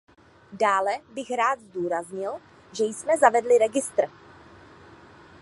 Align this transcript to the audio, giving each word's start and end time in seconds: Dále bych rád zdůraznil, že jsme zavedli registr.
Dále 0.53 0.91
bych 1.13 1.31
rád 1.31 1.59
zdůraznil, 1.61 2.33
že 2.73 2.83
jsme 2.83 3.17
zavedli 3.17 3.57
registr. 3.57 4.03